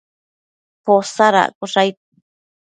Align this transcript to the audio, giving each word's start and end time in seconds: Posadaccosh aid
Posadaccosh 0.87 1.77
aid 1.83 1.95